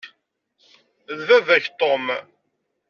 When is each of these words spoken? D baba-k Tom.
D 1.17 1.19
baba-k 1.27 1.65
Tom. 1.79 2.05